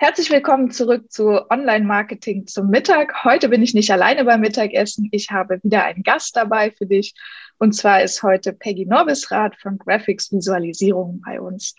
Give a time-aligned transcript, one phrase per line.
[0.00, 3.24] Herzlich willkommen zurück zu Online-Marketing zum Mittag.
[3.24, 5.08] Heute bin ich nicht alleine beim Mittagessen.
[5.10, 7.14] Ich habe wieder einen Gast dabei für dich.
[7.58, 11.74] Und zwar ist heute Peggy Norbisrath von Graphics Visualisierung bei uns.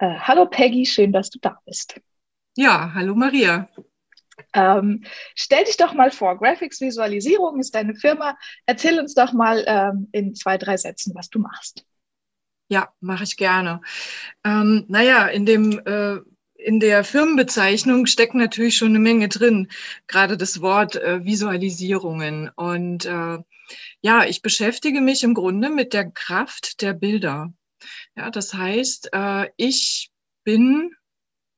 [0.00, 1.98] Äh, hallo Peggy, schön, dass du da bist.
[2.58, 3.70] Ja, hallo Maria.
[4.52, 5.04] Ähm,
[5.34, 8.36] stell dich doch mal vor, Graphics Visualisierung ist deine Firma.
[8.66, 11.86] Erzähl uns doch mal ähm, in zwei, drei Sätzen, was du machst.
[12.68, 13.80] Ja, mache ich gerne.
[14.44, 16.20] Ähm, naja, in dem äh,
[16.64, 19.68] in der Firmenbezeichnung steckt natürlich schon eine Menge drin,
[20.06, 22.50] gerade das Wort äh, Visualisierungen.
[22.54, 23.38] Und äh,
[24.00, 27.52] ja, ich beschäftige mich im Grunde mit der Kraft der Bilder.
[28.16, 30.10] Ja, das heißt, äh, ich
[30.44, 30.94] bin,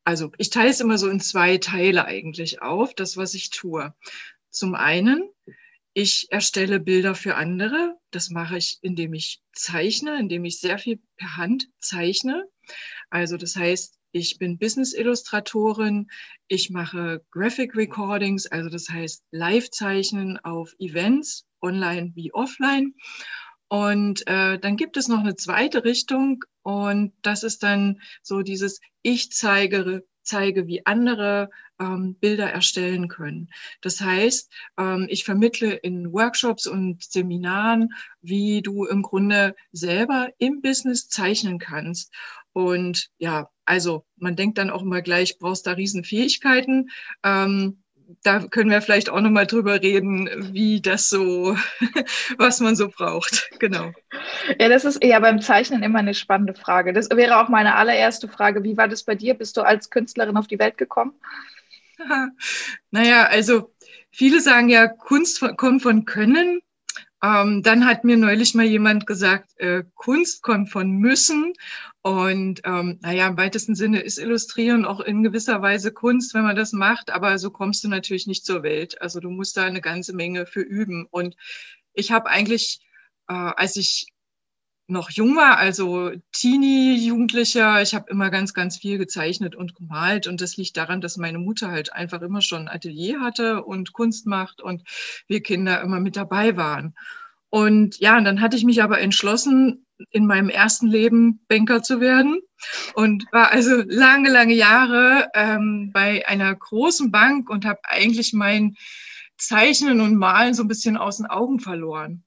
[0.05, 3.95] also ich teile es immer so in zwei Teile eigentlich auf, das, was ich tue.
[4.51, 5.29] Zum einen,
[5.93, 7.97] ich erstelle Bilder für andere.
[8.11, 12.45] Das mache ich, indem ich zeichne, indem ich sehr viel per Hand zeichne.
[13.11, 16.09] Also das heißt, ich bin Business-Illustratorin.
[16.47, 22.95] Ich mache Graphic Recordings, also das heißt Live-Zeichnen auf Events, online wie offline.
[23.69, 28.81] Und äh, dann gibt es noch eine zweite Richtung und das ist dann so dieses
[29.03, 33.51] Ich zeige, zeige, wie andere ähm, Bilder erstellen können.
[33.81, 37.91] Das heißt, ähm, ich vermittle in Workshops und Seminaren,
[38.23, 42.13] wie du im Grunde selber im Business zeichnen kannst.
[42.53, 46.91] Und ja, also man denkt dann auch immer gleich, brauchst da Riesenfähigkeiten.
[47.25, 47.84] Ähm,
[48.23, 51.57] da können wir vielleicht auch nochmal drüber reden, wie das so,
[52.39, 53.51] was man so braucht.
[53.59, 53.93] Genau.
[54.59, 56.93] Ja, das ist ja beim Zeichnen immer eine spannende Frage.
[56.93, 58.65] Das wäre auch meine allererste Frage.
[58.65, 59.35] Wie war das bei dir?
[59.35, 61.15] Bist du als Künstlerin auf die Welt gekommen?
[62.91, 63.73] naja, also
[64.11, 66.61] viele sagen ja, Kunst kommt von Können.
[67.25, 71.55] Ähm, dann hat mir neulich mal jemand gesagt, äh, Kunst kommt von Müssen.
[72.03, 76.57] Und ähm, naja, im weitesten Sinne ist Illustrieren auch in gewisser Weise Kunst, wenn man
[76.57, 79.01] das macht, aber so kommst du natürlich nicht zur Welt.
[79.01, 81.07] Also du musst da eine ganze Menge für üben.
[81.11, 81.35] Und
[81.95, 82.81] ich habe eigentlich,
[83.29, 84.09] äh, als ich
[84.87, 90.27] noch jung war, also Teenie, Jugendlicher, ich habe immer ganz, ganz viel gezeichnet und gemalt.
[90.27, 93.93] Und das liegt daran, dass meine Mutter halt einfach immer schon ein Atelier hatte und
[93.93, 94.83] Kunst macht und
[95.27, 96.95] wir Kinder immer mit dabei waren.
[97.49, 102.01] Und ja, und dann hatte ich mich aber entschlossen, in meinem ersten Leben Banker zu
[102.01, 102.41] werden
[102.95, 108.77] und war also lange, lange Jahre ähm, bei einer großen Bank und habe eigentlich mein
[109.37, 112.25] Zeichnen und Malen so ein bisschen aus den Augen verloren.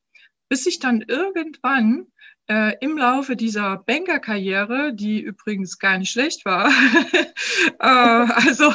[0.50, 2.08] Bis ich dann irgendwann
[2.50, 6.70] äh, im Laufe dieser Bankerkarriere, die übrigens gar nicht schlecht war,
[7.80, 8.74] äh, also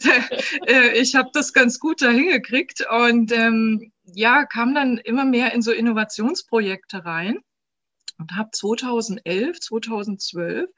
[0.66, 5.52] äh, ich habe das ganz gut dahin gekriegt und ähm, ja, kam dann immer mehr
[5.52, 7.38] in so Innovationsprojekte rein
[8.18, 10.70] und habe 2011, 2012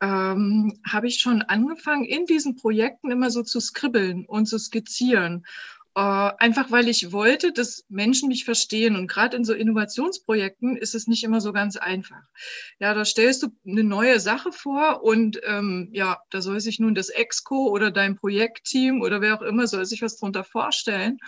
[0.00, 5.44] ähm, habe ich schon angefangen, in diesen Projekten immer so zu skribbeln und zu skizzieren.
[5.98, 8.94] Äh, einfach weil ich wollte, dass Menschen mich verstehen.
[8.94, 12.22] Und gerade in so Innovationsprojekten ist es nicht immer so ganz einfach.
[12.78, 16.94] Ja, da stellst du eine neue Sache vor und ähm, ja, da soll sich nun
[16.94, 21.18] das Exco oder dein Projektteam oder wer auch immer soll sich was drunter vorstellen.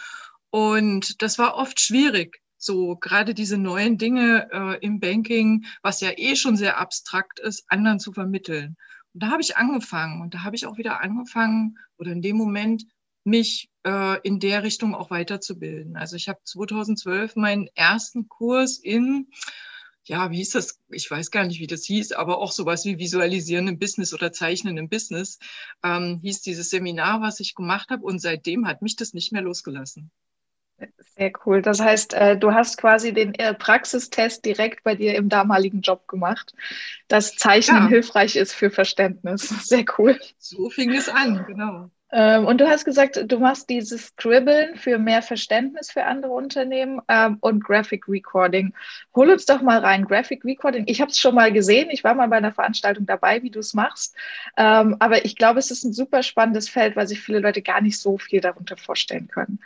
[0.50, 6.10] Und das war oft schwierig, so gerade diese neuen Dinge äh, im Banking, was ja
[6.16, 8.76] eh schon sehr abstrakt ist, anderen zu vermitteln.
[9.14, 12.36] Und da habe ich angefangen und da habe ich auch wieder angefangen oder in dem
[12.36, 12.84] Moment
[13.24, 15.96] mich äh, in der Richtung auch weiterzubilden.
[15.96, 19.28] Also ich habe 2012 meinen ersten Kurs in,
[20.04, 20.80] ja, wie hieß das?
[20.88, 24.32] Ich weiß gar nicht, wie das hieß, aber auch sowas wie Visualisieren im Business oder
[24.32, 25.38] Zeichnen im Business,
[25.84, 28.04] ähm, hieß dieses Seminar, was ich gemacht habe.
[28.04, 30.10] Und seitdem hat mich das nicht mehr losgelassen.
[31.16, 31.60] Sehr cool.
[31.60, 36.08] Das heißt, äh, du hast quasi den äh, Praxistest direkt bei dir im damaligen Job
[36.08, 36.54] gemacht,
[37.08, 37.88] dass Zeichnen ja.
[37.88, 39.48] hilfreich ist für Verständnis.
[39.68, 40.18] Sehr cool.
[40.38, 41.90] So fing es an, genau.
[42.12, 47.00] Ähm, und du hast gesagt, du machst dieses Scribbeln für mehr Verständnis für andere Unternehmen
[47.08, 48.74] ähm, und Graphic Recording.
[49.14, 50.06] Hol uns doch mal rein.
[50.06, 53.42] Graphic Recording, ich habe es schon mal gesehen, ich war mal bei einer Veranstaltung dabei,
[53.42, 54.16] wie du es machst.
[54.56, 57.80] Ähm, aber ich glaube, es ist ein super spannendes Feld, weil sich viele Leute gar
[57.80, 59.60] nicht so viel darunter vorstellen können.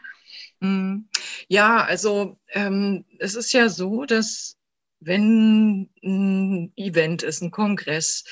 [0.60, 1.06] Mm,
[1.48, 4.56] ja, also ähm, es ist ja so, dass
[5.00, 8.24] wenn ein Event ist, ein Kongress,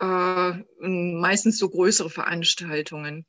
[0.00, 3.26] äh, meistens so größere Veranstaltungen.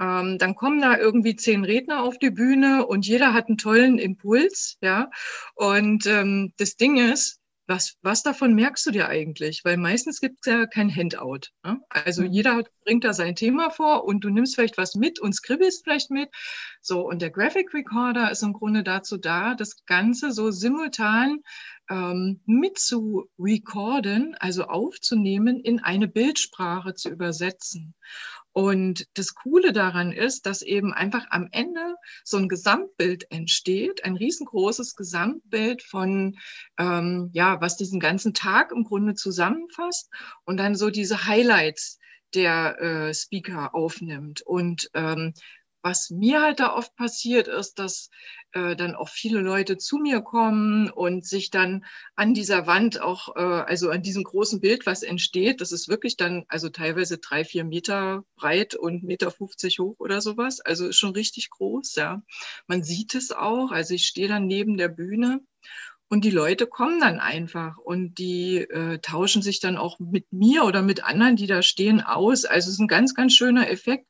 [0.00, 3.98] Ähm, dann kommen da irgendwie zehn Redner auf die Bühne und jeder hat einen tollen
[3.98, 5.10] Impuls, ja.
[5.54, 9.64] Und ähm, das Ding ist, was, was davon merkst du dir eigentlich?
[9.64, 11.50] Weil meistens gibt es ja kein Handout.
[11.64, 11.80] Ne?
[11.88, 12.32] Also mhm.
[12.32, 16.10] jeder bringt da sein Thema vor und du nimmst vielleicht was mit und skribbelst vielleicht
[16.10, 16.28] mit.
[16.80, 21.42] So, und der Graphic Recorder ist im Grunde dazu da, das Ganze so simultan
[21.90, 27.94] ähm, mit zu recorden, also aufzunehmen, in eine Bildsprache zu übersetzen.
[28.56, 31.94] Und das Coole daran ist, dass eben einfach am Ende
[32.24, 36.38] so ein Gesamtbild entsteht, ein riesengroßes Gesamtbild von,
[36.78, 40.08] ähm, ja, was diesen ganzen Tag im Grunde zusammenfasst
[40.46, 41.98] und dann so diese Highlights
[42.34, 44.40] der äh, Speaker aufnimmt.
[44.40, 45.34] Und ähm,
[45.86, 48.10] was mir halt da oft passiert ist, dass
[48.50, 51.84] äh, dann auch viele Leute zu mir kommen und sich dann
[52.16, 56.16] an dieser Wand auch, äh, also an diesem großen Bild, was entsteht, das ist wirklich
[56.16, 60.58] dann also teilweise drei, vier Meter breit und Meter 50 hoch oder sowas.
[60.60, 62.20] Also ist schon richtig groß, ja.
[62.66, 63.70] Man sieht es auch.
[63.70, 65.40] Also ich stehe dann neben der Bühne
[66.08, 70.64] und die Leute kommen dann einfach und die äh, tauschen sich dann auch mit mir
[70.64, 72.44] oder mit anderen, die da stehen, aus.
[72.44, 74.08] Also es ist ein ganz, ganz schöner Effekt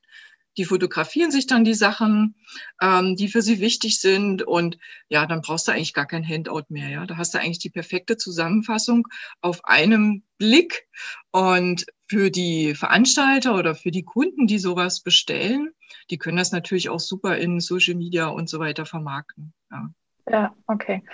[0.56, 2.34] die fotografieren sich dann die Sachen,
[2.80, 4.42] ähm, die für sie wichtig sind.
[4.42, 6.88] Und ja, dann brauchst du eigentlich gar kein Handout mehr.
[6.88, 9.06] Ja, da hast du eigentlich die perfekte Zusammenfassung
[9.40, 10.86] auf einem Blick.
[11.30, 15.70] Und für die Veranstalter oder für die Kunden, die sowas bestellen,
[16.10, 19.52] die können das natürlich auch super in Social Media und so weiter vermarkten.
[19.70, 19.90] Ja.
[20.28, 21.04] Ja, okay.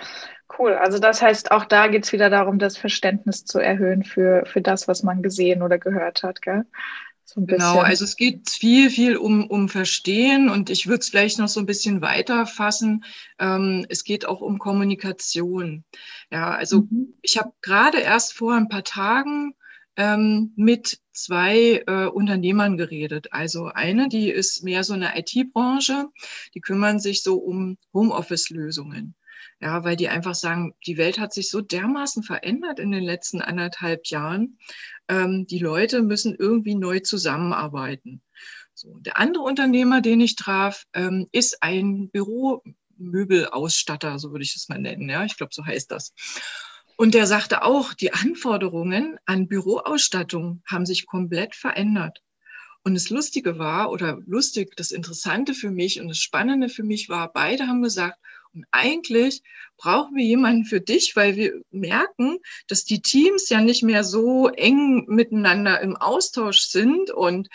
[0.57, 0.73] Cool.
[0.73, 4.61] Also das heißt, auch da geht es wieder darum, das Verständnis zu erhöhen für, für
[4.61, 6.41] das, was man gesehen oder gehört hat.
[6.41, 6.65] Gell?
[7.33, 11.39] So genau, also es geht viel, viel um, um Verstehen und ich würde es vielleicht
[11.39, 13.03] noch so ein bisschen weiter fassen.
[13.39, 15.83] Ähm, es geht auch um Kommunikation.
[16.31, 17.13] Ja, also mhm.
[17.21, 19.55] ich habe gerade erst vor ein paar Tagen
[19.95, 23.33] ähm, mit zwei äh, Unternehmern geredet.
[23.33, 26.09] Also eine, die ist mehr so eine IT-Branche,
[26.53, 29.15] die kümmern sich so um Homeoffice-Lösungen.
[29.63, 33.39] Ja, weil die einfach sagen, die Welt hat sich so dermaßen verändert in den letzten
[33.39, 34.57] anderthalb Jahren.
[35.07, 38.21] Ähm, die Leute müssen irgendwie neu zusammenarbeiten.
[38.73, 44.67] So, der andere Unternehmer, den ich traf, ähm, ist ein Büromöbelausstatter, so würde ich es
[44.67, 45.07] mal nennen.
[45.07, 46.13] Ja, ich glaube, so heißt das.
[46.97, 52.21] Und der sagte auch, die Anforderungen an Büroausstattung haben sich komplett verändert.
[52.83, 57.07] Und das Lustige war, oder lustig, das Interessante für mich und das Spannende für mich
[57.07, 58.19] war, beide haben gesagt,
[58.53, 59.41] und eigentlich
[59.77, 64.47] brauchen wir jemanden für dich, weil wir merken, dass die Teams ja nicht mehr so
[64.47, 67.49] eng miteinander im Austausch sind und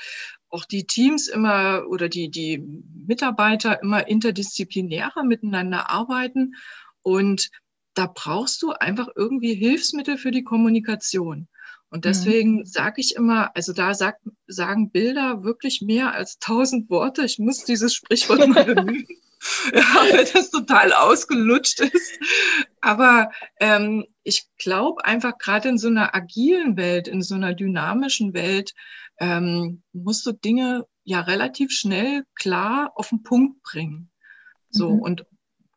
[0.50, 2.58] auch die Teams immer oder die, die
[3.06, 6.54] Mitarbeiter immer interdisziplinärer miteinander arbeiten.
[7.02, 7.50] Und
[7.94, 11.48] da brauchst du einfach irgendwie Hilfsmittel für die Kommunikation.
[11.90, 12.08] Und mhm.
[12.08, 12.64] deswegen mhm.
[12.64, 17.24] sage ich immer, also da sagt, sagen Bilder wirklich mehr als tausend Worte.
[17.24, 19.06] Ich muss dieses Sprichwort mal bemühen.
[19.72, 22.18] ja, weil das total ausgelutscht ist.
[22.80, 23.30] Aber
[23.60, 28.74] ähm, ich glaube einfach, gerade in so einer agilen Welt, in so einer dynamischen Welt,
[29.18, 34.10] ähm, musst du Dinge ja relativ schnell klar auf den Punkt bringen.
[34.70, 35.00] So, mhm.
[35.00, 35.26] und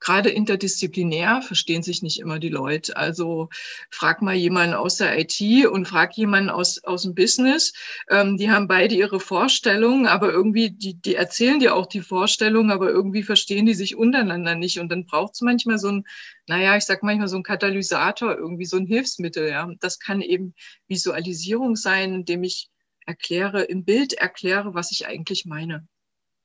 [0.01, 2.97] gerade interdisziplinär verstehen sich nicht immer die Leute.
[2.97, 3.49] Also
[3.89, 7.71] frag mal jemanden aus der IT und frag jemanden aus, aus dem Business.
[8.09, 12.71] Ähm, die haben beide ihre Vorstellungen, aber irgendwie, die, die erzählen dir auch die Vorstellungen,
[12.71, 14.79] aber irgendwie verstehen die sich untereinander nicht.
[14.79, 16.03] Und dann braucht es manchmal so ein,
[16.47, 19.47] naja, ich sag manchmal so ein Katalysator, irgendwie so ein Hilfsmittel.
[19.47, 19.69] Ja.
[19.79, 20.55] Das kann eben
[20.87, 22.69] Visualisierung sein, indem ich
[23.05, 25.87] erkläre, im Bild erkläre, was ich eigentlich meine.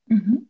[0.06, 0.48] Mhm.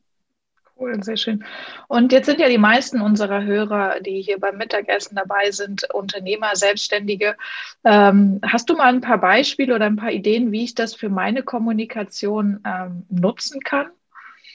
[0.78, 1.42] Cool, sehr schön.
[1.88, 6.54] Und jetzt sind ja die meisten unserer Hörer, die hier beim Mittagessen dabei sind, Unternehmer,
[6.54, 7.37] Selbstständige.
[7.83, 11.09] Ähm, hast du mal ein paar Beispiele oder ein paar Ideen, wie ich das für
[11.09, 13.87] meine Kommunikation ähm, nutzen kann?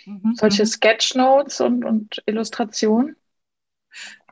[0.06, 0.36] Mhm.
[0.36, 0.68] Solche mhm.
[0.68, 3.16] Sketchnotes und, und Illustrationen?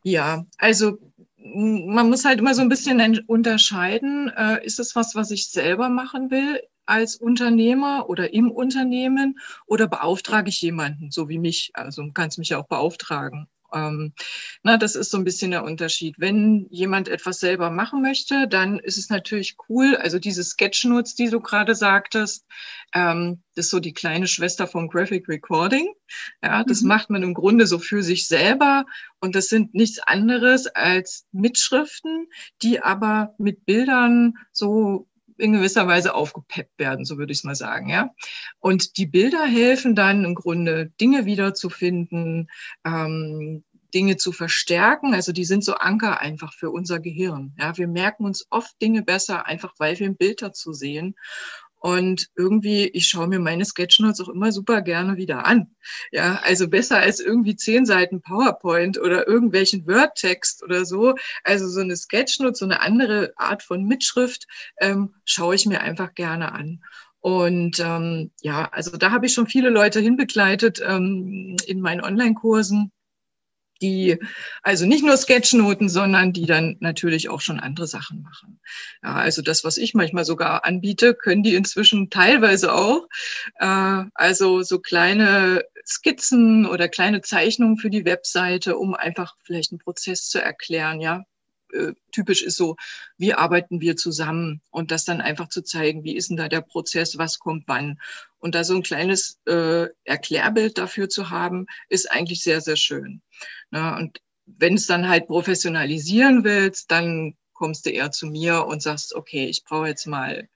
[0.04, 1.00] Ja, also
[1.38, 5.90] man muss halt immer so ein bisschen unterscheiden, äh, ist es was, was ich selber
[5.90, 6.62] machen will?
[6.90, 11.72] Als Unternehmer oder im Unternehmen oder beauftrage ich jemanden, so wie mich?
[11.74, 13.48] Also kannst mich ja auch beauftragen.
[13.74, 14.14] Ähm,
[14.64, 16.16] na, das ist so ein bisschen der Unterschied.
[16.18, 19.96] Wenn jemand etwas selber machen möchte, dann ist es natürlich cool.
[19.96, 22.46] Also diese Sketchnotes, die du gerade sagtest,
[22.94, 25.94] ähm, das ist so die kleine Schwester vom Graphic Recording.
[26.42, 26.88] Ja, das mhm.
[26.88, 28.86] macht man im Grunde so für sich selber.
[29.20, 32.28] Und das sind nichts anderes als Mitschriften,
[32.62, 35.09] die aber mit Bildern so
[35.40, 38.12] in gewisser Weise aufgepeppt werden, so würde ich es mal sagen, ja.
[38.60, 42.50] Und die Bilder helfen dann im Grunde Dinge wiederzufinden,
[42.86, 45.14] ähm, Dinge zu verstärken.
[45.14, 47.54] Also die sind so Anker einfach für unser Gehirn.
[47.58, 51.16] Ja, wir merken uns oft Dinge besser, einfach weil wir ein Bild dazu sehen.
[51.80, 55.76] Und irgendwie, ich schaue mir meine Sketchnotes auch immer super gerne wieder an.
[56.12, 61.16] Ja, also besser als irgendwie zehn Seiten PowerPoint oder irgendwelchen Word-Text oder so.
[61.44, 64.46] Also so eine Sketchnote, so eine andere Art von Mitschrift,
[64.80, 66.82] ähm, schaue ich mir einfach gerne an.
[67.22, 72.92] Und ähm, ja, also da habe ich schon viele Leute hinbegleitet ähm, in meinen Online-Kursen
[73.82, 74.18] die
[74.62, 78.60] also nicht nur Sketchnoten, sondern die dann natürlich auch schon andere Sachen machen.
[79.04, 83.08] Ja, also das, was ich manchmal sogar anbiete, können die inzwischen teilweise auch.
[83.56, 89.80] Äh, also so kleine Skizzen oder kleine Zeichnungen für die Webseite, um einfach vielleicht einen
[89.80, 91.26] Prozess zu erklären, ja.
[91.74, 92.76] Äh, typisch ist so,
[93.18, 96.62] wie arbeiten wir zusammen und das dann einfach zu zeigen, wie ist denn da der
[96.62, 98.00] Prozess, was kommt wann.
[98.40, 103.22] Und da so ein kleines äh, Erklärbild dafür zu haben, ist eigentlich sehr, sehr schön.
[103.70, 108.82] Na, und wenn es dann halt professionalisieren willst, dann kommst du eher zu mir und
[108.82, 110.48] sagst, okay, ich brauche jetzt mal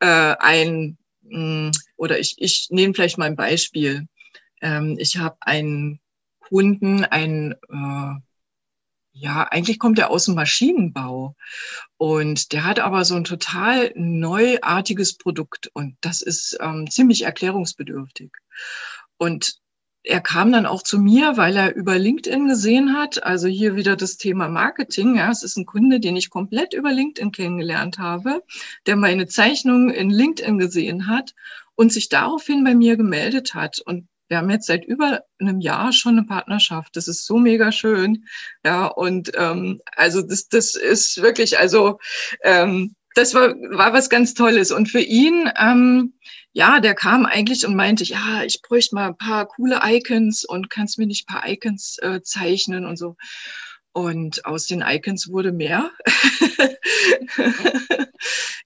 [0.00, 4.08] äh, ein, mh, hm, oder ich, ich nehme vielleicht mal ein Beispiel.
[4.60, 6.00] Ähm, ich habe einen
[6.40, 8.20] Kunden, ein äh,
[9.14, 11.36] ja, eigentlich kommt er aus dem Maschinenbau
[11.96, 18.32] und der hat aber so ein total neuartiges Produkt und das ist ähm, ziemlich erklärungsbedürftig.
[19.16, 19.54] Und
[20.02, 23.96] er kam dann auch zu mir, weil er über LinkedIn gesehen hat, also hier wieder
[23.96, 25.16] das Thema Marketing.
[25.16, 28.42] Ja, es ist ein Kunde, den ich komplett über LinkedIn kennengelernt habe,
[28.86, 31.34] der meine Zeichnung in LinkedIn gesehen hat
[31.76, 33.78] und sich daraufhin bei mir gemeldet hat.
[33.78, 36.96] Und wir haben jetzt seit über einem Jahr schon eine Partnerschaft.
[36.96, 38.24] Das ist so mega schön.
[38.64, 41.98] Ja, und ähm, also das, das ist wirklich, also
[42.42, 44.72] ähm, das war, war was ganz Tolles.
[44.72, 46.14] Und für ihn, ähm,
[46.52, 50.70] ja, der kam eigentlich und meinte, ja, ich bräuchte mal ein paar coole Icons und
[50.70, 53.16] kannst mir nicht ein paar Icons äh, zeichnen und so.
[53.94, 55.90] Und aus den Icons wurde mehr.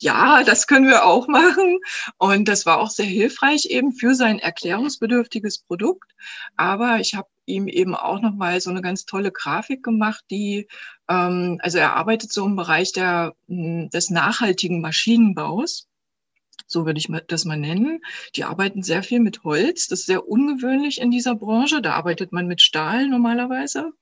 [0.01, 1.79] ja, das können wir auch machen.
[2.19, 6.13] Und das war auch sehr hilfreich eben für sein erklärungsbedürftiges Produkt.
[6.57, 10.69] Aber ich habe ihm eben auch nochmal so eine ganz tolle Grafik gemacht, die,
[11.09, 15.87] ähm, also er arbeitet so im Bereich der, hm, des nachhaltigen Maschinenbaus
[16.71, 18.01] so würde ich das mal nennen.
[18.37, 19.87] Die arbeiten sehr viel mit Holz.
[19.87, 21.81] Das ist sehr ungewöhnlich in dieser Branche.
[21.81, 23.93] Da arbeitet man mit Stahl normalerweise.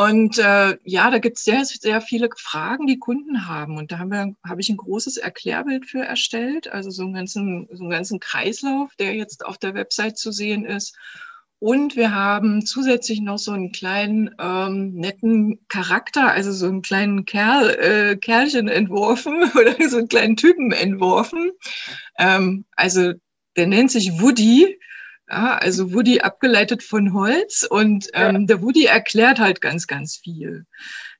[0.00, 3.76] Und äh, ja, da gibt es sehr, sehr viele Fragen, die Kunden haben.
[3.76, 7.90] Und da habe ich ein großes Erklärbild für erstellt, also so einen ganzen, so einen
[7.90, 10.96] ganzen Kreislauf, der jetzt auf der Website zu sehen ist.
[11.58, 17.26] Und wir haben zusätzlich noch so einen kleinen ähm, netten Charakter, also so einen kleinen
[17.26, 21.50] Kerl, äh, Kerlchen entworfen oder so einen kleinen Typen entworfen.
[22.18, 23.12] Ähm, also
[23.54, 24.78] der nennt sich Woody
[25.30, 28.46] ja, also Woody abgeleitet von Holz und ähm, ja.
[28.46, 30.66] der Woody erklärt halt ganz, ganz viel.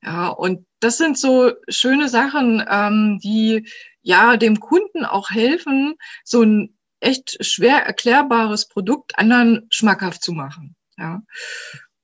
[0.03, 3.69] Ja, und das sind so schöne Sachen, ähm, die
[4.03, 10.75] ja dem Kunden auch helfen, so ein echt schwer erklärbares Produkt anderen schmackhaft zu machen.
[10.97, 11.23] Ja.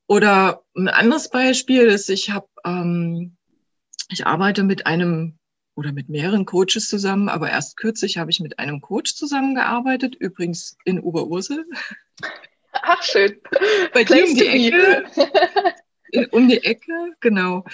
[0.07, 3.37] Oder ein anderes Beispiel ist, ich habe, ähm,
[4.11, 5.39] ich arbeite mit einem
[5.77, 10.77] oder mit mehreren Coaches zusammen, aber erst kürzlich habe ich mit einem Coach zusammengearbeitet, übrigens
[10.85, 11.67] in Oberursel.
[12.73, 13.37] Ach, schön.
[13.93, 15.05] Bei dir um die Ecke.
[16.33, 17.65] um die Ecke, genau.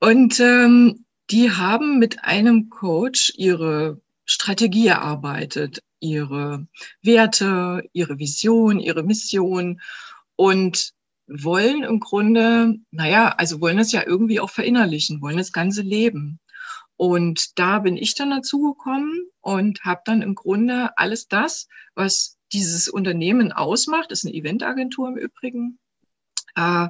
[0.00, 6.66] Und ähm, die haben mit einem Coach ihre Strategie erarbeitet, ihre
[7.02, 9.80] Werte, ihre Vision, ihre Mission
[10.36, 10.92] und
[11.26, 16.38] wollen im Grunde, naja, also wollen es ja irgendwie auch verinnerlichen, wollen das ganze Leben.
[16.96, 22.38] Und da bin ich dann dazu gekommen und habe dann im Grunde alles das, was
[22.52, 25.78] dieses Unternehmen ausmacht, ist eine Eventagentur im Übrigen,
[26.56, 26.88] äh,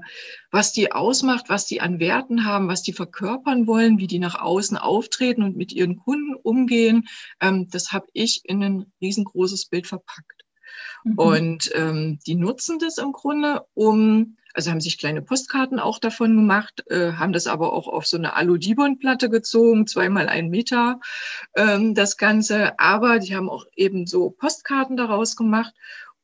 [0.51, 4.41] was die ausmacht, was die an Werten haben, was die verkörpern wollen, wie die nach
[4.41, 7.09] außen auftreten und mit ihren Kunden umgehen,
[7.41, 10.45] ähm, das habe ich in ein riesengroßes Bild verpackt.
[11.05, 11.19] Mhm.
[11.19, 16.35] Und ähm, die nutzen das im Grunde, um also haben sich kleine Postkarten auch davon
[16.35, 20.99] gemacht, äh, haben das aber auch auf so eine Alu-Dibon-Platte gezogen, zweimal ein Meter
[21.55, 22.79] ähm, das Ganze.
[22.79, 25.75] Aber die haben auch eben so Postkarten daraus gemacht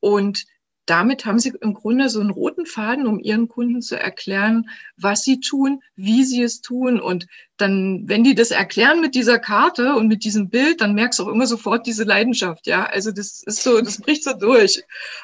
[0.01, 0.47] und
[0.87, 5.23] damit haben sie im Grunde so einen roten Faden, um ihren Kunden zu erklären, was
[5.23, 7.01] sie tun, wie sie es tun.
[7.01, 11.19] Und dann, wenn die das erklären mit dieser Karte und mit diesem Bild, dann merkst
[11.19, 12.67] du auch immer sofort diese Leidenschaft.
[12.67, 14.83] Ja, also das ist so, das bricht so durch.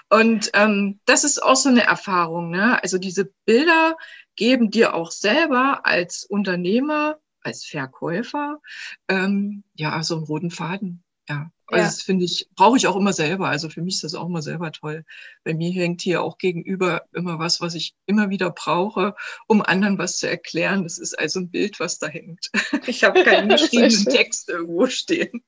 [0.08, 2.50] Und ähm, das ist auch so eine Erfahrung.
[2.50, 2.80] Ne?
[2.82, 3.96] Also diese Bilder
[4.36, 8.60] geben dir auch selber als Unternehmer, als Verkäufer,
[9.08, 11.02] ähm, ja, so einen roten Faden.
[11.28, 11.50] Ja.
[11.70, 11.86] Also ja.
[11.86, 13.48] das finde ich, brauche ich auch immer selber.
[13.48, 15.04] Also für mich ist das auch immer selber toll.
[15.44, 19.14] Bei mir hängt hier auch gegenüber immer was, was ich immer wieder brauche,
[19.46, 20.84] um anderen was zu erklären.
[20.84, 22.50] Das ist also ein Bild, was da hängt.
[22.86, 25.42] Ich habe keinen geschriebenen Text irgendwo stehen.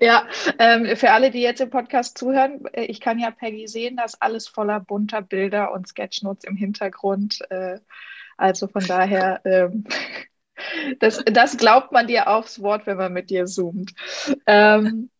[0.00, 0.26] Ja,
[0.58, 4.20] ähm, für alle, die jetzt im Podcast zuhören, äh, ich kann ja Peggy sehen, dass
[4.20, 7.40] alles voller bunter Bilder und Sketchnotes im Hintergrund.
[7.50, 7.78] Äh,
[8.36, 9.84] also von daher, ähm,
[10.98, 13.92] das, das glaubt man dir aufs Wort, wenn man mit dir zoomt.
[14.46, 15.10] Ähm,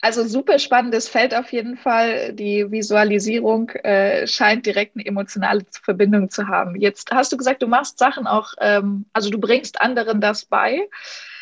[0.00, 2.32] also super spannendes Feld auf jeden Fall.
[2.32, 6.76] Die Visualisierung äh, scheint direkt eine emotionale Verbindung zu haben.
[6.76, 10.88] Jetzt hast du gesagt, du machst Sachen auch, ähm, also du bringst anderen das bei.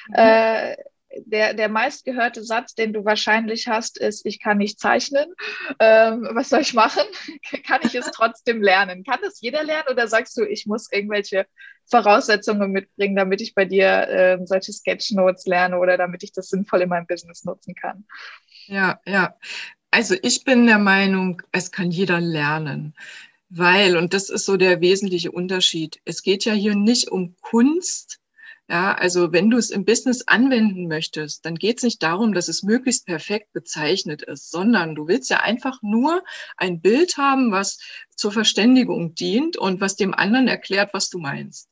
[0.08, 0.14] Mhm.
[0.14, 0.76] Äh,
[1.24, 5.26] der, der meistgehörte Satz, den du wahrscheinlich hast, ist, ich kann nicht zeichnen.
[5.80, 7.02] Ähm, was soll ich machen?
[7.66, 9.04] kann ich es trotzdem lernen?
[9.04, 11.46] Kann das jeder lernen oder sagst du, ich muss irgendwelche
[11.86, 16.82] Voraussetzungen mitbringen, damit ich bei dir äh, solche Sketchnotes lerne oder damit ich das sinnvoll
[16.82, 18.04] in meinem Business nutzen kann?
[18.66, 19.36] Ja, ja.
[19.90, 22.94] Also ich bin der Meinung, es kann jeder lernen.
[23.48, 28.18] Weil, und das ist so der wesentliche Unterschied, es geht ja hier nicht um Kunst,
[28.68, 32.48] ja, also wenn du es im Business anwenden möchtest, dann geht es nicht darum, dass
[32.48, 36.24] es möglichst perfekt bezeichnet ist, sondern du willst ja einfach nur
[36.56, 37.78] ein Bild haben, was
[38.16, 41.68] zur Verständigung dient und was dem anderen erklärt, was du meinst.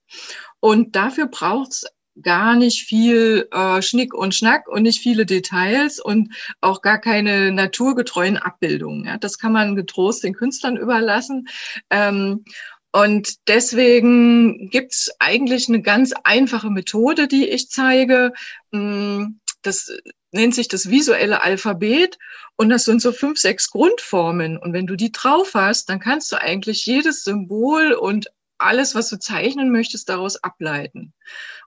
[0.60, 1.86] Und dafür braucht es
[2.22, 7.50] gar nicht viel äh, Schnick und Schnack und nicht viele Details und auch gar keine
[7.50, 9.04] naturgetreuen Abbildungen.
[9.04, 9.18] Ja.
[9.18, 11.48] Das kann man getrost den Künstlern überlassen.
[11.90, 12.44] Ähm,
[12.94, 18.32] und deswegen gibt's eigentlich eine ganz einfache Methode, die ich zeige.
[18.70, 19.92] Mm, das
[20.30, 22.20] nennt sich das visuelle Alphabet
[22.54, 24.56] und das sind so fünf, sechs Grundformen.
[24.56, 29.08] Und wenn du die drauf hast, dann kannst du eigentlich jedes Symbol und alles, was
[29.08, 31.12] du zeichnen möchtest, daraus ableiten.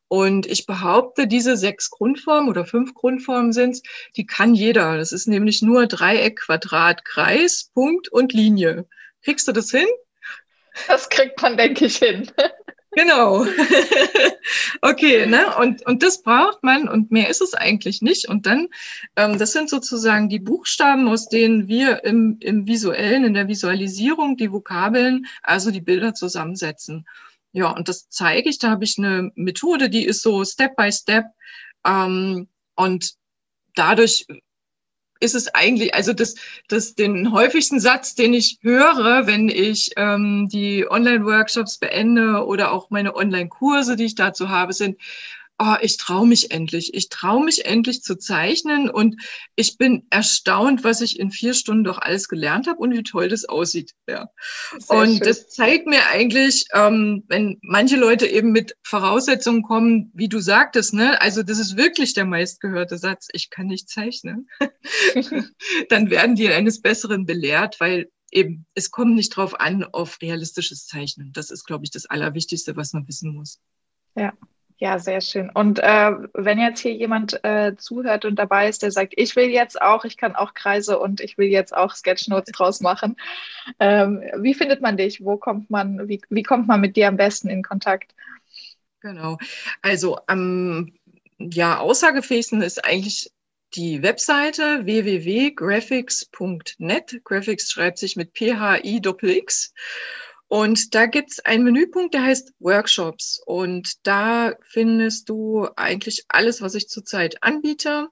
[0.08, 3.82] Und ich behaupte, diese sechs Grundformen oder fünf Grundformen sind's,
[4.16, 4.96] die kann jeder.
[4.96, 8.88] Das ist nämlich nur Dreieck, Quadrat, Kreis, Punkt und Linie.
[9.24, 9.88] Kriegst du das hin?
[10.88, 12.30] Das kriegt man, denke ich, hin.
[12.98, 13.46] Genau.
[14.82, 15.56] okay, ne?
[15.58, 18.28] Und, und das braucht man und mehr ist es eigentlich nicht.
[18.28, 18.70] Und dann,
[19.16, 24.36] ähm, das sind sozusagen die Buchstaben, aus denen wir im, im visuellen, in der Visualisierung
[24.36, 27.06] die Vokabeln, also die Bilder zusammensetzen.
[27.52, 28.58] Ja, und das zeige ich.
[28.58, 31.26] Da habe ich eine Methode, die ist so Step by Step.
[31.86, 33.13] Ähm, und
[33.76, 34.26] dadurch
[35.19, 36.36] ist es eigentlich, also das,
[36.67, 42.89] das den häufigsten Satz, den ich höre, wenn ich ähm, die Online-Workshops beende oder auch
[42.89, 44.97] meine Online-Kurse, die ich dazu habe, sind,
[45.60, 46.93] oh, ich traue mich endlich.
[46.93, 49.22] Ich traue mich endlich zu zeichnen und
[49.56, 53.28] ich bin erstaunt, was ich in vier Stunden doch alles gelernt habe und wie toll
[53.28, 53.93] das aussieht.
[54.08, 54.30] Ja.
[54.88, 55.20] und schön.
[55.20, 60.93] das zeigt mir eigentlich, ähm, wenn manche Leute eben mit Voraussetzungen kommen, wie du sagtest,
[60.93, 64.48] ne, also das ist wirklich der meistgehörte Satz, ich kann nicht zeichnen,
[65.89, 70.86] dann werden die eines Besseren belehrt, weil eben, es kommt nicht drauf an, auf realistisches
[70.86, 71.32] Zeichnen.
[71.34, 73.60] Das ist, glaube ich, das Allerwichtigste, was man wissen muss.
[74.15, 74.34] Ja,
[74.80, 75.50] ja, sehr schön.
[75.50, 79.50] Und äh, wenn jetzt hier jemand äh, zuhört und dabei ist, der sagt, ich will
[79.50, 83.16] jetzt auch, ich kann auch Kreise und ich will jetzt auch Sketchnotes draus machen.
[83.80, 85.24] Ähm, wie findet man dich?
[85.24, 88.13] Wo kommt man, wie, wie kommt man mit dir am besten in Kontakt?
[89.02, 89.40] Genau.
[89.82, 90.94] Also am
[91.40, 93.32] ja, aussagefähigsten ist eigentlich
[93.76, 97.22] die Webseite www.graphics.net.
[97.24, 99.74] Graphics schreibt sich mit P-H-I-X.
[100.50, 103.42] Und da gibt's einen Menüpunkt, der heißt Workshops.
[103.46, 108.08] Und da findest du eigentlich alles, was ich zurzeit anbiete.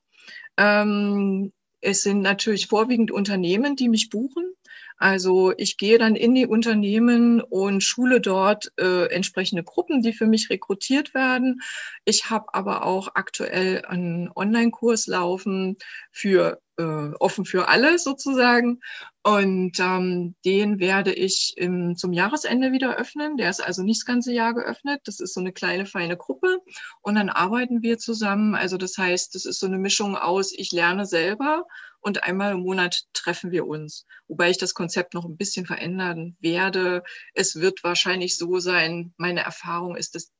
[0.58, 4.54] Ähm, es sind natürlich vorwiegend Unternehmen, die mich buchen.
[4.97, 10.27] Also ich gehe dann in die Unternehmen und schule dort äh, entsprechende Gruppen, die für
[10.27, 11.61] mich rekrutiert werden.
[12.05, 15.77] Ich habe aber auch aktuell einen Online-Kurs laufen
[16.11, 18.81] für äh, offen für alle sozusagen.
[19.23, 23.38] Und ähm, den werde ich im, zum Jahresende wieder öffnen.
[23.38, 25.01] Der ist also nicht das ganze Jahr geöffnet.
[25.05, 26.59] Das ist so eine kleine, feine Gruppe.
[27.01, 28.55] Und dann arbeiten wir zusammen.
[28.55, 31.65] Also das heißt, das ist so eine Mischung aus, ich lerne selber
[32.05, 34.05] und einmal im Monat treffen wir uns.
[34.27, 37.01] Wobei ich das Konzept noch ein bisschen verändern werde.
[37.33, 40.31] Es wird wahrscheinlich so sein, meine Erfahrung ist, dass,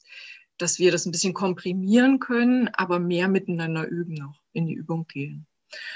[0.60, 5.08] dass wir das ein bisschen komprimieren können, aber mehr miteinander üben noch, in die Übung
[5.08, 5.48] gehen.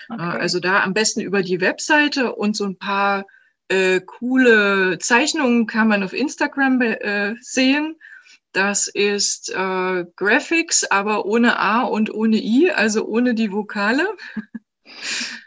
[0.10, 0.24] Okay.
[0.24, 3.28] Also da am besten über die Webseite und so ein paar
[3.68, 7.96] äh, coole Zeichnungen kann man auf Instagram äh, sehen.
[8.54, 14.08] Das ist äh, Graphics, aber ohne A und ohne I, also ohne die Vokale.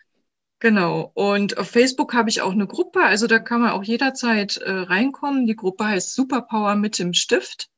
[0.63, 1.11] Genau.
[1.15, 4.71] Und auf Facebook habe ich auch eine Gruppe, also da kann man auch jederzeit äh,
[4.71, 5.45] reinkommen.
[5.45, 7.69] Die Gruppe heißt Superpower mit dem Stift.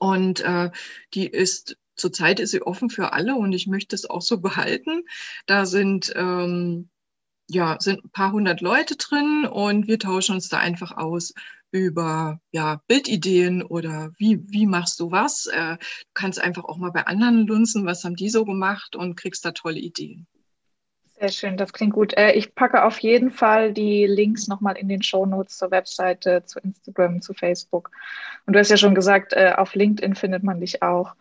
[0.00, 0.72] Und äh,
[1.14, 5.04] die ist zurzeit ist sie offen für alle und ich möchte es auch so behalten.
[5.46, 6.90] Da sind ähm,
[7.48, 11.32] ja, sind ein paar hundert Leute drin und wir tauschen uns da einfach aus
[11.70, 15.46] über ja, Bildideen oder wie, wie machst du was.
[15.46, 19.14] Äh, du kannst einfach auch mal bei anderen lunzen, was haben die so gemacht und
[19.14, 20.26] kriegst da tolle Ideen.
[21.20, 22.16] Sehr schön, das klingt gut.
[22.16, 26.44] Äh, ich packe auf jeden Fall die Links nochmal in den Show Notes zur Webseite,
[26.44, 27.90] zu Instagram, zu Facebook.
[28.46, 31.16] Und du hast ja schon gesagt, äh, auf LinkedIn findet man dich auch.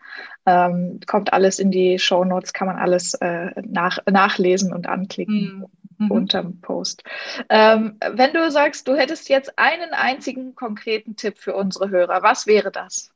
[0.46, 5.66] Ähm, kommt alles in die Show Notes, kann man alles äh, nach, nachlesen und anklicken.
[6.00, 6.12] Mhm.
[6.12, 7.02] unterm Post.
[7.50, 12.46] Ähm, wenn du sagst, du hättest jetzt einen einzigen konkreten Tipp für unsere Hörer, was
[12.46, 13.12] wäre das?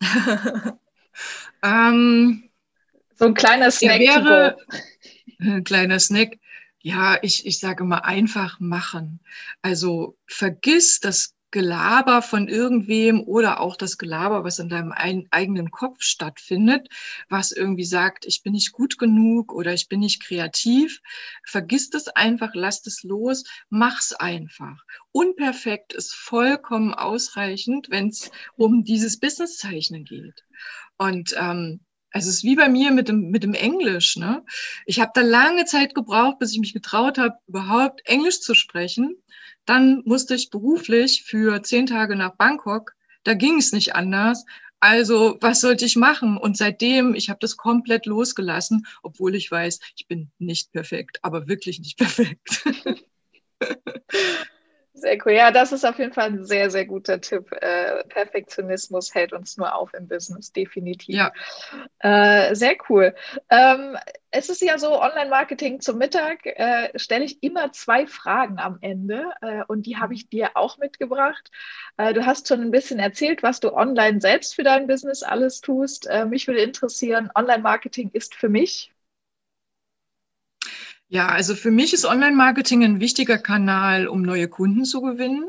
[1.64, 2.48] ähm,
[3.16, 3.98] so ein kleiner Snack.
[3.98, 4.56] Wäre,
[5.40, 6.38] ein kleiner Snack.
[6.80, 9.20] Ja, ich, ich sage mal einfach machen.
[9.62, 15.70] Also vergiss das Gelaber von irgendwem oder auch das Gelaber, was in deinem ein, eigenen
[15.70, 16.88] Kopf stattfindet,
[17.28, 21.00] was irgendwie sagt, ich bin nicht gut genug oder ich bin nicht kreativ.
[21.44, 24.82] Vergiss das einfach, lass es los, mach's einfach.
[25.12, 30.44] Unperfekt ist vollkommen ausreichend, wenn es um dieses Businesszeichnen geht.
[30.98, 34.16] Und ähm, also es ist wie bei mir mit dem, mit dem Englisch.
[34.16, 34.44] Ne?
[34.86, 39.16] Ich habe da lange Zeit gebraucht, bis ich mich getraut habe, überhaupt Englisch zu sprechen.
[39.66, 42.92] Dann musste ich beruflich für zehn Tage nach Bangkok.
[43.24, 44.44] Da ging es nicht anders.
[44.78, 46.36] Also was sollte ich machen?
[46.36, 51.48] Und seitdem, ich habe das komplett losgelassen, obwohl ich weiß, ich bin nicht perfekt, aber
[51.48, 52.62] wirklich nicht perfekt.
[55.04, 55.32] Sehr cool.
[55.32, 57.52] Ja, das ist auf jeden Fall ein sehr, sehr guter Tipp.
[57.60, 61.14] Äh, Perfektionismus hält uns nur auf im Business, definitiv.
[61.14, 61.30] Ja.
[61.98, 63.14] Äh, sehr cool.
[63.50, 63.98] Ähm,
[64.30, 69.26] es ist ja so, Online-Marketing zum Mittag äh, stelle ich immer zwei Fragen am Ende
[69.42, 71.50] äh, und die habe ich dir auch mitgebracht.
[71.98, 75.60] Äh, du hast schon ein bisschen erzählt, was du online selbst für dein Business alles
[75.60, 76.06] tust.
[76.06, 78.93] Äh, mich würde interessieren, Online-Marketing ist für mich.
[81.08, 85.48] Ja, also für mich ist Online-Marketing ein wichtiger Kanal, um neue Kunden zu gewinnen,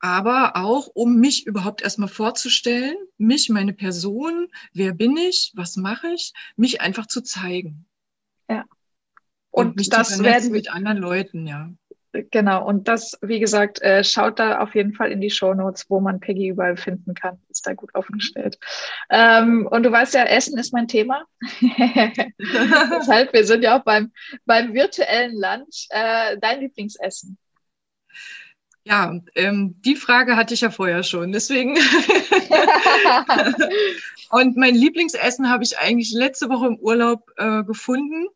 [0.00, 6.08] aber auch um mich überhaupt erstmal vorzustellen, mich, meine Person, wer bin ich, was mache
[6.08, 7.86] ich, mich einfach zu zeigen.
[8.48, 8.64] Ja.
[9.50, 11.70] Und, und mich das werden mit anderen Leuten, ja.
[12.12, 15.84] Genau, und das, wie gesagt, äh, schaut da auf jeden Fall in die Show Notes,
[15.90, 17.38] wo man Peggy überall finden kann.
[17.50, 18.58] Ist da gut aufgestellt.
[19.10, 21.26] Ähm, und du weißt ja, Essen ist mein Thema.
[21.60, 24.10] Deshalb, wir sind ja auch beim,
[24.46, 25.86] beim virtuellen Lunch.
[25.90, 27.36] Äh, dein Lieblingsessen?
[28.84, 31.32] Ja, ähm, die Frage hatte ich ja vorher schon.
[31.32, 31.76] Deswegen.
[34.30, 38.28] und mein Lieblingsessen habe ich eigentlich letzte Woche im Urlaub äh, gefunden.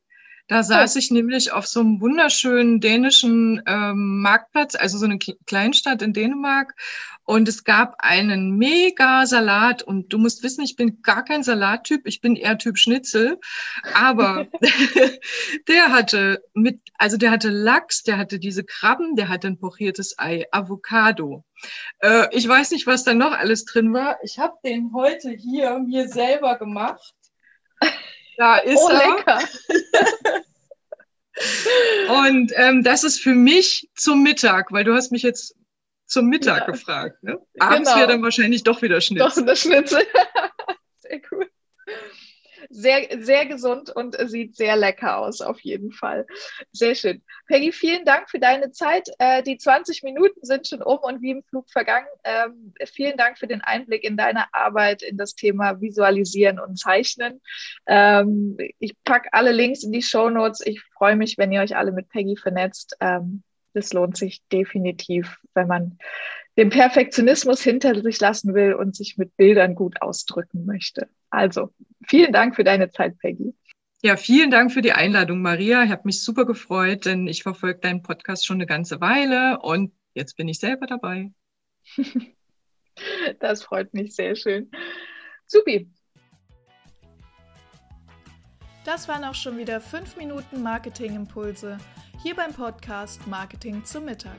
[0.52, 6.02] Da saß ich nämlich auf so einem wunderschönen dänischen ähm, Marktplatz, also so eine Kleinstadt
[6.02, 6.74] in Dänemark.
[7.24, 9.82] Und es gab einen mega Salat.
[9.82, 13.40] Und du musst wissen, ich bin gar kein Salattyp, ich bin eher Typ Schnitzel.
[13.94, 14.46] Aber
[15.68, 20.18] der hatte mit, also der hatte Lachs, der hatte diese Krabben, der hatte ein pochiertes
[20.18, 21.46] Ei, Avocado.
[22.00, 24.18] Äh, ich weiß nicht, was da noch alles drin war.
[24.22, 27.14] Ich habe den heute hier mir selber gemacht.
[28.36, 28.98] Da ist oh, er.
[28.98, 29.38] lecker.
[32.26, 35.54] Und ähm, das ist für mich zum Mittag, weil du hast mich jetzt
[36.06, 36.66] zum Mittag ja.
[36.66, 37.22] gefragt.
[37.22, 37.38] Ne?
[37.58, 38.00] Abends genau.
[38.00, 39.28] wäre dann wahrscheinlich doch wieder Schnitzel.
[39.28, 40.02] Doch, eine Schnitzel.
[42.74, 46.26] Sehr sehr gesund und sieht sehr lecker aus, auf jeden Fall.
[46.72, 47.22] Sehr schön.
[47.46, 49.10] Peggy, vielen Dank für deine Zeit.
[49.18, 52.06] Äh, die 20 Minuten sind schon um und wie im Flug vergangen.
[52.24, 57.42] Ähm, vielen Dank für den Einblick in deine Arbeit, in das Thema Visualisieren und Zeichnen.
[57.86, 60.62] Ähm, ich packe alle Links in die Show Notes.
[60.64, 62.96] Ich freue mich, wenn ihr euch alle mit Peggy vernetzt.
[63.00, 63.42] Ähm,
[63.74, 65.98] das lohnt sich definitiv, wenn man
[66.56, 71.08] den Perfektionismus hinter sich lassen will und sich mit Bildern gut ausdrücken möchte.
[71.30, 71.70] Also,
[72.06, 73.54] vielen Dank für deine Zeit, Peggy.
[74.02, 75.84] Ja, vielen Dank für die Einladung, Maria.
[75.84, 79.92] Ich habe mich super gefreut, denn ich verfolge deinen Podcast schon eine ganze Weile und
[80.14, 81.32] jetzt bin ich selber dabei.
[83.40, 84.70] das freut mich sehr schön.
[85.46, 85.88] Supi.
[88.84, 91.78] Das waren auch schon wieder fünf Minuten Marketingimpulse
[92.22, 94.38] hier beim Podcast Marketing zum Mittag.